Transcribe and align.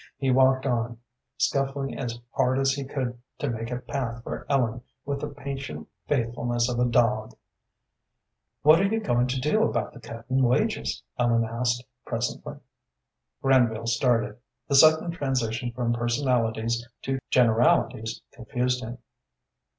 He 0.17 0.31
walked 0.31 0.65
on, 0.65 0.97
scuffling 1.37 1.95
as 1.95 2.17
hard 2.31 2.57
as 2.57 2.71
he 2.71 2.83
could 2.85 3.19
to 3.37 3.51
make 3.51 3.69
a 3.69 3.77
path 3.77 4.23
for 4.23 4.47
Ellen 4.49 4.81
with 5.05 5.21
the 5.21 5.27
patient 5.29 5.87
faithfulness 6.07 6.67
of 6.67 6.79
a 6.79 6.89
dog. 6.89 7.33
"What 8.63 8.81
are 8.81 8.85
you 8.87 8.99
going 8.99 9.27
to 9.27 9.39
do 9.39 9.61
about 9.61 9.93
the 9.93 9.99
cut 9.99 10.25
in 10.27 10.41
wages?" 10.41 11.03
Ellen 11.19 11.43
asked, 11.45 11.83
presently. 12.03 12.57
Granville 13.43 13.85
started. 13.85 14.39
The 14.67 14.73
sudden 14.73 15.11
transition 15.11 15.71
from 15.71 15.93
personalities 15.93 16.83
to 17.03 17.19
generalities 17.29 18.23
confused 18.31 18.83
him. 18.83 18.97